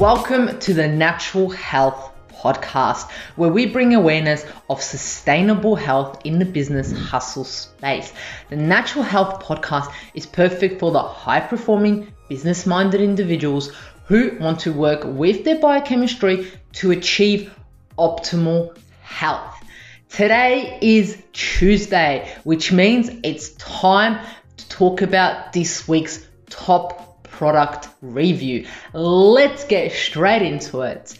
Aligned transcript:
Welcome 0.00 0.58
to 0.60 0.72
the 0.72 0.88
Natural 0.88 1.50
Health 1.50 2.12
Podcast, 2.32 3.10
where 3.36 3.50
we 3.50 3.66
bring 3.66 3.94
awareness 3.94 4.46
of 4.70 4.80
sustainable 4.80 5.76
health 5.76 6.22
in 6.24 6.38
the 6.38 6.46
business 6.46 6.90
hustle 6.90 7.44
space. 7.44 8.10
The 8.48 8.56
Natural 8.56 9.04
Health 9.04 9.44
Podcast 9.44 9.92
is 10.14 10.24
perfect 10.24 10.80
for 10.80 10.90
the 10.90 11.02
high 11.02 11.40
performing, 11.40 12.14
business 12.30 12.64
minded 12.64 13.02
individuals 13.02 13.72
who 14.06 14.38
want 14.40 14.60
to 14.60 14.72
work 14.72 15.02
with 15.04 15.44
their 15.44 15.58
biochemistry 15.58 16.50
to 16.72 16.92
achieve 16.92 17.54
optimal 17.98 18.74
health. 19.02 19.54
Today 20.08 20.78
is 20.80 21.22
Tuesday, 21.34 22.34
which 22.44 22.72
means 22.72 23.10
it's 23.22 23.50
time 23.56 24.26
to 24.56 24.68
talk 24.70 25.02
about 25.02 25.52
this 25.52 25.86
week's 25.86 26.26
top 26.48 27.09
product 27.40 27.88
review. 28.02 28.66
Let's 28.92 29.64
get 29.64 29.92
straight 29.92 30.42
into 30.42 30.82
it. 30.82 31.16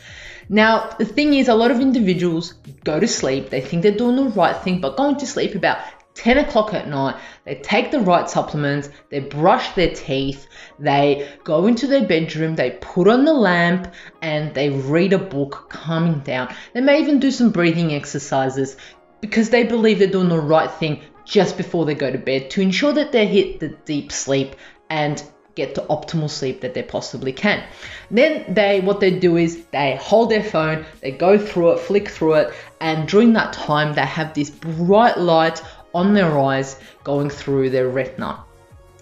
Now, 0.51 0.91
the 0.99 1.07
thing 1.07 1.33
is, 1.33 1.49
a 1.49 1.55
lot 1.55 1.71
of 1.71 1.81
individuals 1.81 2.53
go 2.85 3.01
to 3.01 3.09
sleep, 3.09 3.49
they 3.49 3.63
think 3.63 3.83
they're 3.83 4.03
doing 4.03 4.17
the 4.17 4.25
right 4.25 4.55
thing, 4.63 4.83
but 4.83 4.99
going 4.99 5.17
to 5.17 5.27
sleep 5.27 5.55
about 5.55 5.79
10 6.17 6.37
o'clock 6.37 6.75
at 6.75 6.89
night, 6.89 7.17
they 7.47 7.55
take 7.55 7.91
the 7.91 8.01
right 8.01 8.29
supplements, 8.29 8.91
they 9.09 9.21
brush 9.21 9.71
their 9.71 9.95
teeth, 9.95 10.47
they 10.79 11.27
go 11.43 11.67
into 11.67 11.87
their 11.87 12.07
bedroom, 12.07 12.55
they 12.55 12.73
put 12.83 13.09
on 13.09 13.25
the 13.25 13.33
lamp, 13.33 13.91
and 14.21 14.53
they 14.53 14.69
read 14.69 15.15
a 15.15 15.19
book, 15.19 15.71
calming 15.71 16.19
down. 16.19 16.55
They 16.75 16.83
may 16.83 17.01
even 17.01 17.19
do 17.19 17.31
some 17.31 17.51
breathing 17.51 17.95
exercises 17.95 18.77
because 19.23 19.49
they 19.49 19.63
believe 19.63 19.99
they're 19.99 20.19
doing 20.19 20.29
the 20.29 20.39
right 20.39 20.71
thing 20.71 21.01
just 21.25 21.57
before 21.57 21.87
they 21.87 21.95
go 21.95 22.13
to 22.13 22.19
bed 22.19 22.51
to 22.51 22.61
ensure 22.61 22.93
that 22.93 23.11
they 23.11 23.27
hit 23.27 23.59
the 23.59 23.69
deep 23.87 24.13
sleep 24.13 24.55
and 24.91 25.23
get 25.55 25.75
the 25.75 25.83
optimal 25.83 26.31
sleep 26.31 26.61
that 26.61 26.75
they 26.75 26.83
possibly 26.83 27.33
can. 27.33 27.63
Then 28.11 28.53
they 28.53 28.81
what 28.81 29.01
they 29.01 29.11
do 29.11 29.37
is 29.37 29.65
they 29.73 29.97
hold 29.97 30.31
their 30.31 30.43
phone, 30.43 30.85
they 31.01 31.11
go 31.11 31.39
through 31.39 31.73
it, 31.73 31.81
flick 31.81 32.09
through 32.09 32.35
it, 32.35 32.55
and 32.81 33.09
during 33.09 33.33
that 33.35 33.53
time 33.53 33.95
they 33.95 34.03
have 34.03 34.35
this 34.35 34.51
bright 34.51 35.19
light 35.19 35.63
on 35.95 36.15
their 36.15 36.39
eyes 36.39 36.79
going 37.05 37.31
through 37.31 37.71
their 37.71 37.89
retina. 37.89 38.45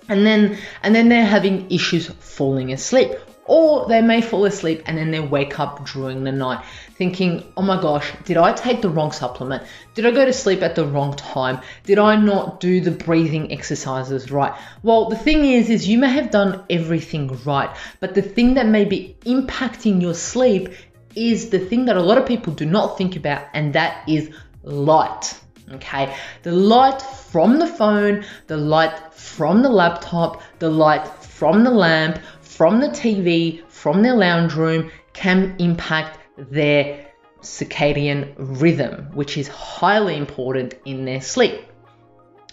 And 0.09 0.25
then 0.25 0.59
and 0.83 0.95
then 0.95 1.09
they're 1.09 1.25
having 1.25 1.71
issues 1.71 2.09
falling 2.09 2.73
asleep 2.73 3.13
or 3.49 3.87
they 3.89 4.01
may 4.01 4.21
fall 4.21 4.45
asleep 4.45 4.83
and 4.87 4.97
then 4.97 5.11
they 5.11 5.21
wake 5.21 5.59
up 5.59 5.89
during 5.89 6.23
the 6.23 6.33
night 6.33 6.65
thinking, 6.95 7.43
oh 7.57 7.63
my 7.63 7.81
gosh, 7.81 8.13
did 8.25 8.37
I 8.37 8.53
take 8.53 8.83
the 8.83 8.91
wrong 8.91 9.11
supplement? 9.11 9.65
Did 9.95 10.07
I 10.07 10.11
go 10.13 10.25
to 10.25 10.33
sleep 10.33 10.63
at 10.63 10.75
the 10.75 10.87
wrong 10.87 11.15
time? 11.17 11.61
Did 11.85 11.99
I 11.99 12.17
not 12.17 12.61
do 12.61 12.81
the 12.81 12.91
breathing 12.91 13.51
exercises 13.51 14.31
right? 14.31 14.55
Well, 14.83 15.09
the 15.09 15.17
thing 15.17 15.45
is, 15.45 15.71
is 15.71 15.89
you 15.89 15.99
may 15.99 16.11
have 16.11 16.31
done 16.31 16.65
everything 16.71 17.39
right, 17.45 17.75
but 18.01 18.15
the 18.15 18.23
thing 18.23 18.55
that 18.55 18.67
may 18.67 18.85
be 18.85 19.17
impacting 19.25 20.01
your 20.01 20.15
sleep 20.15 20.69
is 21.17 21.51
the 21.51 21.59
thing 21.59 21.87
that 21.87 21.97
a 21.97 22.03
lot 22.03 22.19
of 22.19 22.27
people 22.27 22.53
do 22.53 22.67
not 22.67 22.99
think 22.99 23.17
about, 23.17 23.47
and 23.55 23.73
that 23.73 24.09
is 24.09 24.31
light. 24.63 25.39
Okay, 25.71 26.15
the 26.45 26.53
light 26.53 27.03
from 27.03 27.59
the 27.59 27.67
phone, 27.67 28.25
the 28.47 28.57
light 28.57 29.13
from 29.13 29.63
the 29.63 29.69
laptop, 29.69 30.41
the 30.61 30.71
light 30.71 31.07
from 31.07 31.63
the 31.63 31.71
lamp, 31.71 32.19
from 32.59 32.81
the 32.81 32.89
TV, 32.89 33.65
from 33.69 34.03
their 34.03 34.17
lounge 34.17 34.55
room 34.55 34.91
can 35.13 35.55
impact 35.61 36.19
their 36.37 37.07
circadian 37.41 38.35
rhythm, 38.37 39.11
which 39.15 39.39
is 39.39 39.47
highly 39.47 40.17
important 40.17 40.75
in 40.85 41.05
their 41.05 41.21
sleep. 41.21 41.61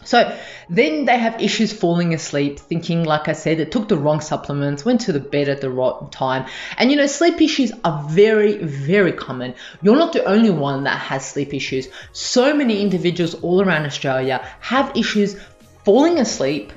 So 0.03 0.37
then 0.69 1.05
they 1.05 1.17
have 1.17 1.41
issues 1.41 1.73
falling 1.73 2.13
asleep, 2.13 2.59
thinking, 2.59 3.03
like 3.03 3.27
I 3.27 3.33
said, 3.33 3.57
they 3.57 3.65
took 3.65 3.87
the 3.87 3.97
wrong 3.97 4.21
supplements, 4.21 4.85
went 4.85 5.01
to 5.01 5.11
the 5.11 5.19
bed 5.19 5.49
at 5.49 5.61
the 5.61 5.71
wrong 5.71 6.09
time. 6.11 6.45
And 6.77 6.91
you 6.91 6.97
know, 6.97 7.07
sleep 7.07 7.41
issues 7.41 7.71
are 7.83 8.07
very, 8.07 8.57
very 8.59 9.11
common. 9.11 9.55
You're 9.81 9.97
not 9.97 10.13
the 10.13 10.23
only 10.25 10.51
one 10.51 10.83
that 10.83 10.99
has 10.99 11.25
sleep 11.25 11.51
issues. 11.51 11.87
So 12.11 12.53
many 12.53 12.79
individuals 12.79 13.33
all 13.33 13.59
around 13.59 13.87
Australia 13.87 14.47
have 14.59 14.95
issues 14.95 15.35
falling 15.83 16.19
asleep 16.19 16.73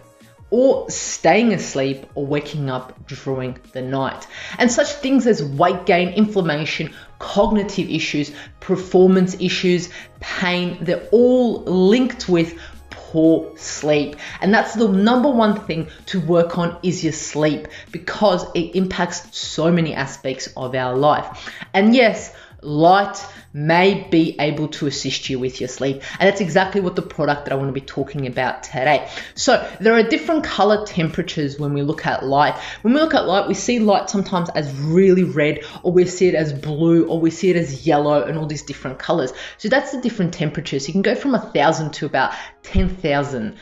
or 0.50 0.90
staying 0.90 1.52
asleep 1.52 2.06
or 2.14 2.26
waking 2.26 2.70
up 2.70 3.06
during 3.06 3.58
the 3.72 3.82
night. 3.82 4.26
And 4.58 4.70
such 4.70 4.88
things 4.92 5.26
as 5.26 5.42
weight 5.42 5.84
gain, 5.86 6.08
inflammation, 6.10 6.94
cognitive 7.18 7.88
issues, 7.90 8.32
performance 8.60 9.36
issues, 9.40 9.90
pain, 10.20 10.78
they're 10.80 11.06
all 11.12 11.62
linked 11.64 12.28
with 12.28 12.58
poor 12.90 13.56
sleep. 13.56 14.16
And 14.40 14.52
that's 14.52 14.74
the 14.74 14.88
number 14.88 15.30
one 15.30 15.60
thing 15.60 15.88
to 16.06 16.20
work 16.20 16.58
on 16.58 16.78
is 16.82 17.02
your 17.02 17.12
sleep 17.12 17.68
because 17.90 18.44
it 18.54 18.74
impacts 18.74 19.36
so 19.36 19.70
many 19.70 19.94
aspects 19.94 20.48
of 20.56 20.74
our 20.74 20.96
life. 20.96 21.50
And 21.72 21.94
yes, 21.94 22.34
light 22.62 23.24
may 23.52 24.06
be 24.10 24.36
able 24.38 24.68
to 24.68 24.86
assist 24.86 25.30
you 25.30 25.38
with 25.38 25.60
your 25.60 25.68
sleep. 25.68 26.02
And 26.18 26.28
that's 26.28 26.40
exactly 26.40 26.80
what 26.80 26.96
the 26.96 27.02
product 27.02 27.44
that 27.44 27.52
I 27.52 27.56
want 27.56 27.68
to 27.68 27.72
be 27.72 27.80
talking 27.80 28.26
about 28.26 28.62
today. 28.62 29.08
So 29.34 29.68
there 29.80 29.94
are 29.94 30.02
different 30.02 30.44
color 30.44 30.84
temperatures 30.86 31.58
when 31.58 31.72
we 31.72 31.82
look 31.82 32.06
at 32.06 32.24
light. 32.24 32.56
When 32.82 32.94
we 32.94 33.00
look 33.00 33.14
at 33.14 33.26
light, 33.26 33.48
we 33.48 33.54
see 33.54 33.78
light 33.78 34.10
sometimes 34.10 34.50
as 34.50 34.72
really 34.74 35.24
red, 35.24 35.64
or 35.82 35.92
we 35.92 36.04
see 36.06 36.28
it 36.28 36.34
as 36.34 36.52
blue, 36.52 37.06
or 37.06 37.20
we 37.20 37.30
see 37.30 37.50
it 37.50 37.56
as 37.56 37.86
yellow, 37.86 38.22
and 38.24 38.38
all 38.38 38.46
these 38.46 38.62
different 38.62 38.98
colors. 38.98 39.32
So 39.56 39.68
that's 39.68 39.92
the 39.92 40.00
different 40.00 40.34
temperatures. 40.34 40.86
You 40.88 40.92
can 40.92 41.02
go 41.02 41.14
from 41.14 41.34
a 41.34 41.40
thousand 41.40 41.94
to 41.94 42.06
about 42.06 42.34
10,000 42.62 43.56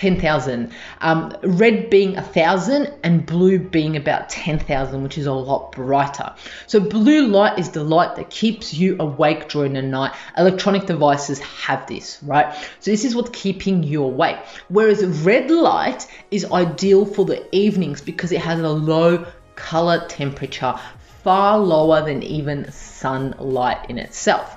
10,000. 0.00 0.72
Um, 1.02 1.36
red 1.42 1.90
being 1.90 2.14
thousand 2.14 2.90
and 3.04 3.26
blue 3.26 3.58
being 3.58 3.96
about 3.96 4.30
10,000, 4.30 5.02
which 5.02 5.18
is 5.18 5.26
a 5.26 5.32
lot 5.32 5.72
brighter. 5.72 6.34
So 6.66 6.80
blue 6.80 7.26
light 7.26 7.58
is 7.58 7.68
the 7.68 7.84
light 7.84 8.16
that 8.16 8.30
keeps 8.30 8.72
you 8.72 8.96
awake 8.98 9.50
during 9.50 9.74
the 9.74 9.82
night. 9.82 10.14
Electronic 10.38 10.86
devices 10.86 11.38
have 11.40 11.86
this, 11.86 12.18
right? 12.22 12.54
So 12.80 12.90
this 12.90 13.04
is 13.04 13.14
what's 13.14 13.28
keeping 13.34 13.82
you 13.82 14.02
awake. 14.02 14.38
Whereas 14.68 15.04
red 15.04 15.50
light 15.50 16.06
is 16.30 16.46
ideal 16.46 17.04
for 17.04 17.26
the 17.26 17.54
evenings 17.54 18.00
because 18.00 18.32
it 18.32 18.40
has 18.40 18.58
a 18.58 18.70
low 18.70 19.26
color 19.54 20.06
temperature, 20.08 20.80
far 21.22 21.58
lower 21.58 22.02
than 22.06 22.22
even 22.22 22.72
sunlight 22.72 23.90
in 23.90 23.98
itself. 23.98 24.56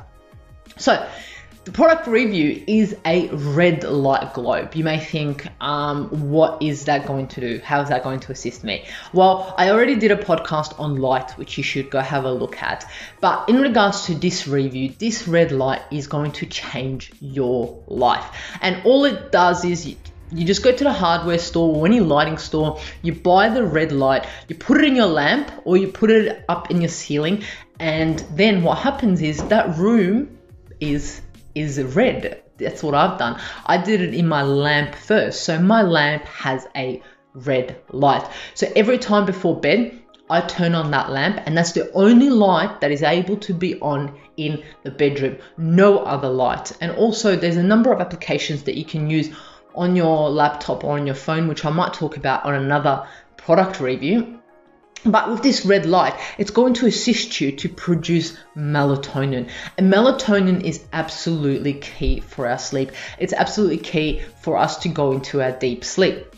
So 0.77 1.05
the 1.65 1.71
product 1.71 2.07
review 2.07 2.61
is 2.67 2.95
a 3.05 3.29
red 3.29 3.83
light 3.85 4.33
globe. 4.33 4.75
You 4.75 4.83
may 4.83 4.99
think, 4.99 5.47
um, 5.61 6.29
what 6.29 6.61
is 6.61 6.85
that 6.85 7.05
going 7.05 7.27
to 7.29 7.41
do? 7.41 7.61
How 7.63 7.81
is 7.81 7.87
that 7.87 8.03
going 8.03 8.19
to 8.21 8.33
assist 8.33 8.65
me? 8.65 8.85
Well, 9.13 9.55
I 9.57 9.69
already 9.69 9.95
did 9.95 10.11
a 10.11 10.17
podcast 10.17 10.77
on 10.77 10.97
light, 10.97 11.31
which 11.31 11.57
you 11.57 11.63
should 11.63 11.89
go 11.89 12.01
have 12.01 12.25
a 12.25 12.31
look 12.31 12.61
at. 12.61 12.85
But 13.21 13.47
in 13.47 13.61
regards 13.61 14.05
to 14.07 14.15
this 14.15 14.45
review, 14.45 14.93
this 14.99 15.25
red 15.25 15.53
light 15.53 15.81
is 15.89 16.07
going 16.07 16.33
to 16.33 16.45
change 16.47 17.13
your 17.21 17.81
life. 17.87 18.25
And 18.61 18.81
all 18.83 19.05
it 19.05 19.31
does 19.31 19.63
is 19.63 19.87
you, 19.87 19.95
you 20.33 20.45
just 20.45 20.63
go 20.63 20.75
to 20.75 20.83
the 20.83 20.91
hardware 20.91 21.39
store 21.39 21.77
or 21.77 21.85
any 21.85 22.01
lighting 22.01 22.39
store, 22.39 22.81
you 23.03 23.13
buy 23.13 23.47
the 23.47 23.63
red 23.63 23.93
light, 23.93 24.25
you 24.49 24.55
put 24.55 24.79
it 24.79 24.85
in 24.85 24.97
your 24.97 25.07
lamp 25.07 25.49
or 25.63 25.77
you 25.77 25.87
put 25.87 26.11
it 26.11 26.43
up 26.49 26.71
in 26.71 26.81
your 26.81 26.89
ceiling, 26.89 27.43
and 27.79 28.19
then 28.31 28.63
what 28.63 28.79
happens 28.79 29.21
is 29.21 29.41
that 29.45 29.77
room 29.77 30.37
is 30.81 31.21
is 31.55 31.81
red. 31.81 32.43
That's 32.57 32.83
what 32.83 32.95
I've 32.95 33.17
done. 33.17 33.39
I 33.65 33.77
did 33.77 34.01
it 34.01 34.13
in 34.13 34.27
my 34.27 34.43
lamp 34.43 34.95
first. 34.95 35.43
So 35.43 35.59
my 35.59 35.81
lamp 35.81 36.25
has 36.25 36.67
a 36.75 37.01
red 37.33 37.81
light. 37.89 38.27
So 38.53 38.71
every 38.75 38.97
time 38.97 39.25
before 39.25 39.59
bed, 39.59 39.99
I 40.29 40.41
turn 40.41 40.73
on 40.73 40.89
that 40.91 41.11
lamp, 41.11 41.41
and 41.45 41.57
that's 41.57 41.73
the 41.73 41.91
only 41.91 42.29
light 42.29 42.79
that 42.81 42.91
is 42.91 43.03
able 43.03 43.37
to 43.37 43.53
be 43.53 43.79
on 43.81 44.17
in 44.37 44.63
the 44.83 44.91
bedroom. 44.91 45.37
No 45.57 45.99
other 45.99 46.29
light. 46.29 46.71
And 46.79 46.91
also, 46.93 47.35
there's 47.35 47.57
a 47.57 47.63
number 47.63 47.91
of 47.91 47.99
applications 47.99 48.63
that 48.63 48.75
you 48.77 48.85
can 48.85 49.09
use 49.09 49.29
on 49.75 49.95
your 49.95 50.29
laptop 50.29 50.83
or 50.83 50.97
on 50.97 51.05
your 51.05 51.15
phone, 51.15 51.47
which 51.47 51.65
I 51.65 51.69
might 51.71 51.93
talk 51.93 52.15
about 52.17 52.45
on 52.45 52.55
another 52.55 53.07
product 53.37 53.79
review. 53.79 54.39
But 55.05 55.29
with 55.29 55.43
this 55.43 55.65
red 55.65 55.85
light, 55.85 56.13
it's 56.37 56.51
going 56.51 56.75
to 56.75 56.85
assist 56.85 57.41
you 57.41 57.51
to 57.53 57.69
produce 57.69 58.37
melatonin. 58.55 59.49
And 59.77 59.91
melatonin 59.91 60.63
is 60.63 60.85
absolutely 60.93 61.73
key 61.73 62.21
for 62.21 62.47
our 62.47 62.57
sleep. 62.57 62.91
It's 63.19 63.33
absolutely 63.33 63.79
key 63.79 64.21
for 64.41 64.57
us 64.57 64.77
to 64.79 64.89
go 64.89 65.11
into 65.11 65.41
our 65.41 65.51
deep 65.51 65.83
sleep. 65.83 66.33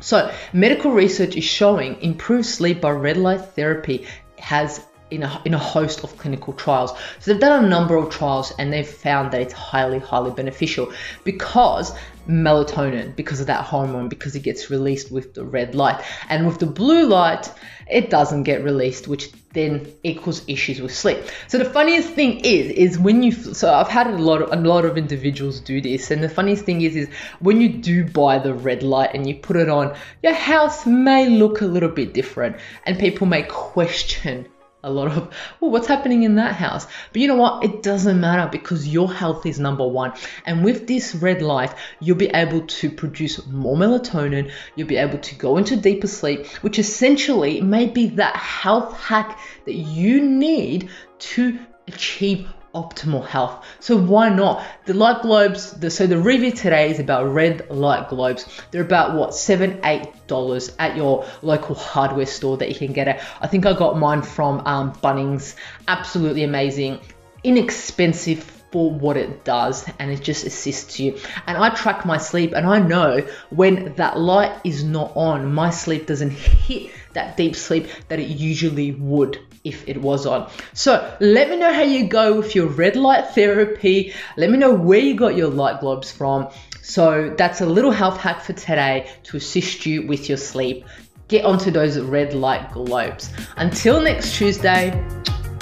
So, 0.00 0.32
medical 0.52 0.92
research 0.92 1.36
is 1.36 1.42
showing 1.42 2.00
improved 2.00 2.46
sleep 2.46 2.80
by 2.80 2.92
red 2.92 3.16
light 3.16 3.40
therapy 3.40 4.06
has 4.38 4.80
in 5.10 5.22
a, 5.22 5.42
in 5.44 5.54
a 5.54 5.58
host 5.58 6.04
of 6.04 6.16
clinical 6.18 6.52
trials. 6.52 6.92
So 7.20 7.32
they've 7.32 7.40
done 7.40 7.64
a 7.64 7.68
number 7.68 7.96
of 7.96 8.10
trials 8.10 8.52
and 8.58 8.72
they've 8.72 8.88
found 8.88 9.32
that 9.32 9.40
it's 9.40 9.52
highly, 9.52 9.98
highly 9.98 10.30
beneficial 10.30 10.92
because 11.24 11.92
melatonin, 12.28 13.16
because 13.16 13.40
of 13.40 13.46
that 13.46 13.64
hormone, 13.64 14.08
because 14.08 14.36
it 14.36 14.42
gets 14.42 14.70
released 14.70 15.10
with 15.10 15.34
the 15.34 15.44
red 15.44 15.74
light. 15.74 16.02
And 16.28 16.46
with 16.46 16.58
the 16.58 16.66
blue 16.66 17.06
light, 17.06 17.50
it 17.90 18.10
doesn't 18.10 18.42
get 18.42 18.62
released, 18.62 19.08
which 19.08 19.32
then 19.54 19.90
equals 20.02 20.42
issues 20.46 20.80
with 20.80 20.94
sleep. 20.94 21.18
So 21.48 21.56
the 21.56 21.64
funniest 21.64 22.10
thing 22.10 22.40
is, 22.40 22.70
is 22.70 22.98
when 22.98 23.22
you, 23.22 23.32
so 23.32 23.72
I've 23.72 23.88
had 23.88 24.08
a 24.08 24.18
lot 24.18 24.42
of, 24.42 24.52
a 24.52 24.56
lot 24.56 24.84
of 24.84 24.98
individuals 24.98 25.60
do 25.60 25.80
this. 25.80 26.10
And 26.10 26.22
the 26.22 26.28
funniest 26.28 26.64
thing 26.64 26.82
is, 26.82 26.94
is 26.94 27.08
when 27.40 27.60
you 27.62 27.70
do 27.70 28.04
buy 28.04 28.38
the 28.38 28.52
red 28.52 28.82
light 28.82 29.10
and 29.14 29.26
you 29.26 29.34
put 29.34 29.56
it 29.56 29.70
on, 29.70 29.96
your 30.22 30.34
house 30.34 30.84
may 30.84 31.30
look 31.30 31.62
a 31.62 31.66
little 31.66 31.88
bit 31.88 32.12
different 32.12 32.56
and 32.84 32.98
people 32.98 33.26
may 33.26 33.42
question 33.42 34.46
a 34.84 34.90
lot 34.90 35.08
of, 35.08 35.34
well, 35.60 35.70
what's 35.70 35.88
happening 35.88 36.22
in 36.22 36.36
that 36.36 36.54
house? 36.54 36.86
But 37.12 37.20
you 37.20 37.28
know 37.28 37.36
what? 37.36 37.64
It 37.64 37.82
doesn't 37.82 38.20
matter 38.20 38.48
because 38.50 38.86
your 38.86 39.12
health 39.12 39.44
is 39.44 39.58
number 39.58 39.86
one. 39.86 40.12
And 40.46 40.64
with 40.64 40.86
this 40.86 41.14
red 41.14 41.42
light, 41.42 41.74
you'll 42.00 42.16
be 42.16 42.28
able 42.28 42.62
to 42.66 42.90
produce 42.90 43.44
more 43.46 43.76
melatonin. 43.76 44.52
You'll 44.76 44.88
be 44.88 44.96
able 44.96 45.18
to 45.18 45.34
go 45.34 45.56
into 45.56 45.76
deeper 45.76 46.06
sleep, 46.06 46.46
which 46.62 46.78
essentially 46.78 47.60
may 47.60 47.86
be 47.86 48.08
that 48.10 48.36
health 48.36 48.96
hack 48.96 49.38
that 49.64 49.74
you 49.74 50.20
need 50.20 50.90
to 51.18 51.58
achieve 51.88 52.48
optimal 52.74 53.26
health. 53.26 53.64
So 53.80 53.96
why 53.96 54.28
not? 54.28 54.64
The 54.86 54.94
light 54.94 55.22
globes, 55.22 55.72
the, 55.72 55.90
so 55.90 56.06
the 56.06 56.18
review 56.18 56.52
today 56.52 56.90
is 56.90 57.00
about 57.00 57.32
red 57.32 57.70
light 57.70 58.08
globes. 58.08 58.46
They're 58.70 58.82
about 58.82 59.14
what, 59.14 59.34
seven, 59.34 59.80
eight 59.84 60.08
dollars 60.26 60.74
at 60.78 60.96
your 60.96 61.26
local 61.42 61.74
hardware 61.74 62.26
store 62.26 62.56
that 62.58 62.68
you 62.68 62.74
can 62.74 62.92
get 62.92 63.08
it. 63.08 63.20
I 63.40 63.46
think 63.46 63.66
I 63.66 63.72
got 63.72 63.98
mine 63.98 64.22
from 64.22 64.66
um, 64.66 64.92
Bunnings. 64.92 65.54
Absolutely 65.86 66.44
amazing, 66.44 67.00
inexpensive 67.42 68.44
for 68.70 68.90
what 68.90 69.16
it 69.16 69.44
does 69.44 69.88
and 69.98 70.10
it 70.10 70.22
just 70.22 70.44
assists 70.44 71.00
you. 71.00 71.18
And 71.46 71.56
I 71.56 71.70
track 71.70 72.04
my 72.04 72.18
sleep 72.18 72.52
and 72.52 72.66
I 72.66 72.78
know 72.78 73.26
when 73.50 73.94
that 73.94 74.18
light 74.18 74.60
is 74.64 74.84
not 74.84 75.12
on, 75.16 75.52
my 75.52 75.70
sleep 75.70 76.06
doesn't 76.06 76.32
hit 76.32 76.92
that 77.14 77.36
deep 77.36 77.56
sleep 77.56 77.88
that 78.08 78.18
it 78.18 78.28
usually 78.28 78.92
would 78.92 79.38
if 79.68 79.88
it 79.88 80.00
was 80.00 80.26
on. 80.26 80.50
So 80.72 81.16
let 81.20 81.50
me 81.50 81.56
know 81.56 81.72
how 81.72 81.82
you 81.82 82.08
go 82.08 82.36
with 82.36 82.54
your 82.54 82.66
red 82.66 82.96
light 82.96 83.28
therapy. 83.34 84.14
Let 84.36 84.50
me 84.50 84.58
know 84.58 84.72
where 84.72 84.98
you 84.98 85.14
got 85.14 85.36
your 85.36 85.48
light 85.48 85.80
globes 85.80 86.10
from. 86.10 86.48
So 86.82 87.34
that's 87.36 87.60
a 87.60 87.66
little 87.66 87.90
health 87.90 88.18
hack 88.18 88.40
for 88.40 88.54
today 88.54 89.10
to 89.24 89.36
assist 89.36 89.86
you 89.86 90.06
with 90.06 90.28
your 90.28 90.38
sleep. 90.38 90.86
Get 91.28 91.44
onto 91.44 91.70
those 91.70 91.98
red 92.00 92.32
light 92.32 92.72
globes. 92.72 93.30
Until 93.56 94.00
next 94.00 94.34
Tuesday, 94.34 95.04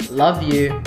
love 0.09 0.41
you. 0.41 0.81